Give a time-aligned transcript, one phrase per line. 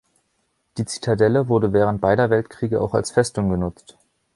[0.79, 3.99] Die Zitadelle wurde während beider Weltkriege auch als Festung genutzt.